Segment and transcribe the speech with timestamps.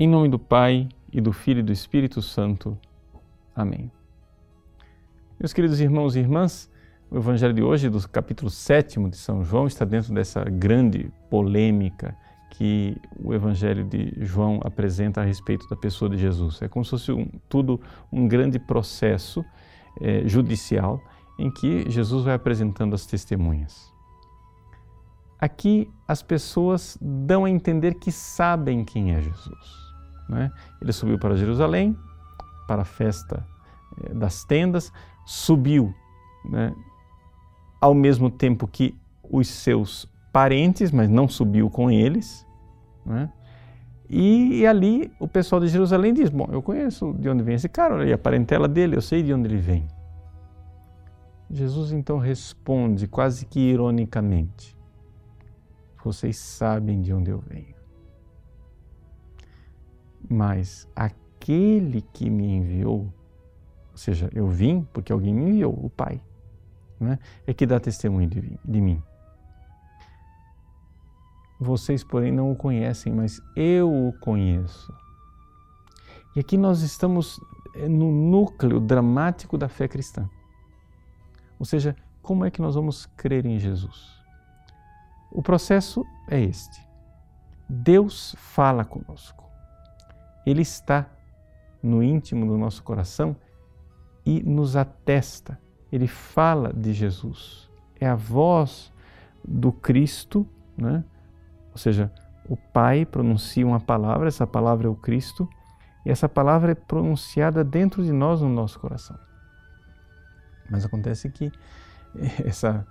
[0.00, 2.78] Em nome do Pai e do Filho e do Espírito Santo.
[3.52, 3.90] Amém.
[5.40, 6.70] Meus queridos irmãos e irmãs,
[7.10, 12.16] o Evangelho de hoje, do capítulo 7 de São João, está dentro dessa grande polêmica
[12.52, 16.62] que o Evangelho de João apresenta a respeito da pessoa de Jesus.
[16.62, 17.80] É como se fosse um, tudo
[18.12, 19.44] um grande processo
[20.00, 21.02] é, judicial
[21.40, 23.92] em que Jesus vai apresentando as testemunhas.
[25.40, 29.87] Aqui as pessoas dão a entender que sabem quem é Jesus.
[30.28, 30.52] Né?
[30.80, 31.96] Ele subiu para Jerusalém,
[32.66, 33.46] para a festa
[34.04, 34.92] eh, das tendas,
[35.24, 35.94] subiu
[36.44, 36.74] né?
[37.80, 42.46] ao mesmo tempo que os seus parentes, mas não subiu com eles.
[43.04, 43.32] Né?
[44.08, 47.68] E, e, ali o pessoal de Jerusalém diz: Bom, eu conheço de onde vem esse
[47.68, 49.86] cara, e a parentela dele, eu sei de onde ele vem.
[51.50, 54.76] Jesus então responde quase que ironicamente:
[56.02, 57.77] Vocês sabem de onde eu venho
[60.28, 63.12] mas aquele que me enviou,
[63.92, 66.20] ou seja, eu vim porque alguém me enviou, o Pai,
[67.00, 67.18] né?
[67.46, 69.02] é que dá testemunho de, mim.
[71.60, 74.92] Vocês, porém, não o conhecem, mas eu o conheço.
[76.36, 77.40] E aqui nós estamos
[77.74, 80.28] é, no núcleo dramático da fé cristã.
[81.58, 84.22] Ou seja, como é que nós vamos crer em Jesus?
[85.32, 86.86] O processo é este.
[87.68, 89.47] Deus fala conosco.
[90.48, 91.06] Ele está
[91.82, 93.36] no íntimo do nosso coração
[94.24, 95.60] e nos atesta.
[95.92, 97.70] Ele fala de Jesus.
[98.00, 98.90] É a voz
[99.46, 101.04] do Cristo, né?
[101.70, 102.10] ou seja,
[102.48, 105.46] o Pai pronuncia uma palavra, essa palavra é o Cristo,
[106.06, 109.18] e essa palavra é pronunciada dentro de nós, no nosso coração.
[110.70, 111.52] Mas acontece que
[112.42, 112.86] essa,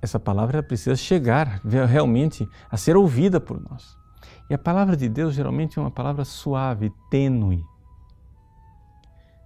[0.00, 3.99] essa palavra precisa chegar realmente a ser ouvida por nós.
[4.50, 7.64] E a palavra de Deus geralmente é uma palavra suave, tênue.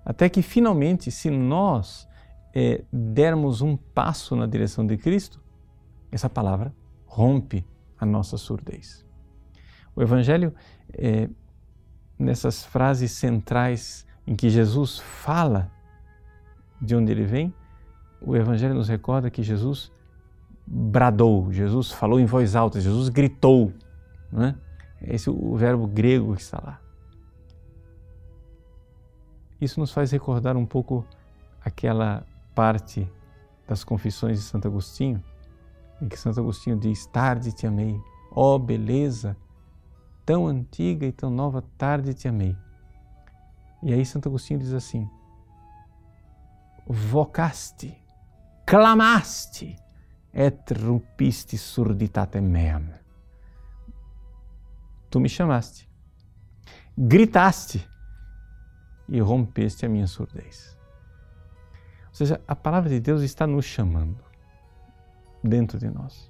[0.03, 2.09] Até que finalmente, se nós
[2.55, 5.43] é, dermos um passo na direção de Cristo,
[6.11, 7.67] essa palavra rompe
[8.01, 9.05] a nossa surdez.
[9.95, 10.55] O Evangelho,
[10.95, 11.29] é,
[12.19, 15.71] nessas frases centrais em que Jesus fala
[16.81, 17.53] de onde ele vem,
[18.23, 19.93] o Evangelho nos recorda que Jesus
[20.67, 23.71] bradou, Jesus falou em voz alta, Jesus gritou.
[24.33, 24.64] Não é?
[25.07, 26.81] Esse é o verbo grego que está lá.
[29.61, 31.07] Isso nos faz recordar um pouco
[31.65, 33.11] aquela parte
[33.67, 35.23] das Confissões de Santo Agostinho,
[36.01, 38.01] em que Santo Agostinho diz: Tarde te amei,
[38.31, 39.37] ó oh, beleza,
[40.25, 42.57] tão antiga e tão nova, tarde te amei.
[43.83, 45.09] E aí Santo Agostinho diz assim:
[46.87, 47.97] Vocaste,
[48.67, 49.77] clamaste,
[50.33, 53.04] et rupisti surditatem meam
[55.15, 55.89] tu me chamaste,
[56.99, 57.89] gritaste
[59.09, 60.77] e rompeste a minha surdez.
[62.09, 64.19] Ou seja, a palavra de Deus está nos chamando
[65.41, 66.29] dentro de nós.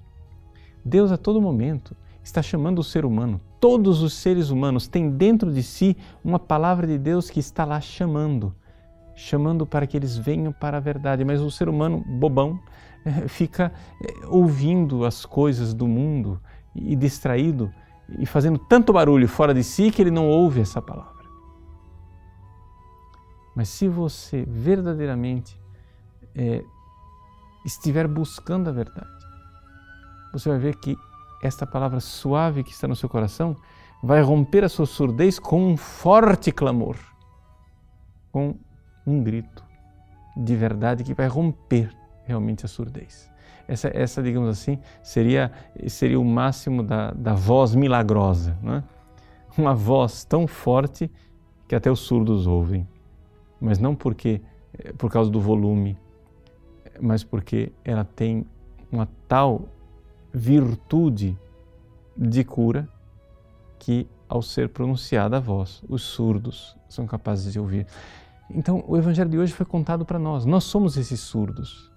[0.85, 3.41] Deus a todo momento está chamando o ser humano.
[3.59, 7.81] Todos os seres humanos têm dentro de si uma palavra de Deus que está lá
[7.81, 8.53] chamando,
[9.15, 11.25] chamando para que eles venham para a verdade.
[11.25, 12.59] Mas o ser humano bobão
[13.29, 16.39] fica eh, ouvindo as coisas do mundo
[16.75, 17.73] e distraído
[18.19, 21.25] e fazendo tanto barulho fora de si que ele não ouve essa palavra.
[23.55, 25.59] Mas se você verdadeiramente
[26.35, 26.63] é,
[27.65, 29.07] estiver buscando a verdade,
[30.33, 30.97] você vai ver que
[31.41, 33.55] esta palavra suave que está no seu coração
[34.03, 36.97] vai romper a sua surdez com um forte clamor,
[38.31, 38.59] com
[39.07, 39.63] um grito
[40.35, 41.95] de verdade que vai romper
[42.25, 43.31] realmente a surdez.
[43.67, 45.51] Essa, essa digamos assim, seria,
[45.87, 48.57] seria o máximo da, da voz milagrosa.
[48.61, 48.83] Né?
[49.57, 51.09] Uma voz tão forte
[51.67, 52.87] que até os surdos ouvem.
[53.59, 54.41] Mas não porque
[54.77, 55.97] eh, por causa do volume,
[57.01, 58.45] mas porque ela tem
[58.91, 59.67] uma tal
[60.33, 61.37] virtude
[62.15, 62.87] de cura
[63.79, 67.85] que, ao ser pronunciada a voz, os surdos são capazes de ouvir.
[68.49, 70.45] Então, o Evangelho de hoje foi contado para nós.
[70.45, 71.91] Nós somos esses surdos.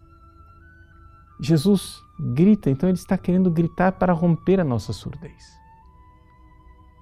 [1.40, 5.58] Jesus grita, então ele está querendo gritar para romper a nossa surdez.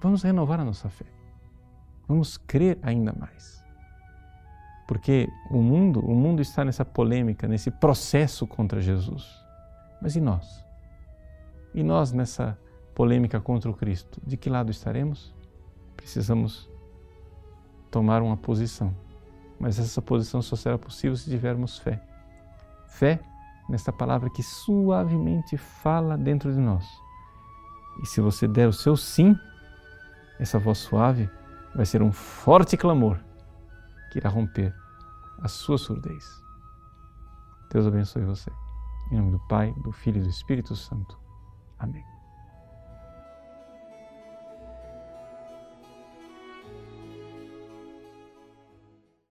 [0.01, 1.05] Vamos renovar a nossa fé.
[2.07, 3.63] Vamos crer ainda mais.
[4.87, 9.27] Porque o mundo, o mundo está nessa polêmica, nesse processo contra Jesus.
[10.01, 10.63] Mas e nós?
[11.73, 12.57] E nós nessa
[12.95, 14.21] polêmica contra o Cristo?
[14.25, 15.33] De que lado estaremos?
[15.97, 16.69] Precisamos
[17.91, 18.95] tomar uma posição.
[19.59, 22.01] Mas essa posição só será possível se tivermos fé.
[22.85, 23.19] Fé
[23.69, 26.85] nesta palavra que suavemente fala dentro de nós.
[28.01, 29.35] E se você der o seu sim,
[30.39, 31.29] essa voz suave
[31.75, 33.19] vai ser um forte clamor
[34.11, 34.73] que irá romper
[35.39, 36.25] a sua surdez.
[37.71, 38.51] Deus abençoe você.
[39.11, 41.17] Em nome do Pai, do Filho e do Espírito Santo.
[41.77, 42.16] Amém.